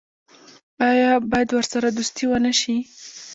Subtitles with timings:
[0.89, 2.77] آیا باید ورسره دوستي ونشي؟